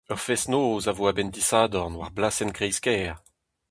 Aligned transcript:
Ur 0.13 0.19
fest-noz 0.25 0.85
a 0.91 0.93
vo 0.97 1.03
a-benn 1.09 1.33
disadorn 1.35 1.97
war 1.99 2.11
blasenn 2.17 2.55
kreiz-kêr. 2.57 3.15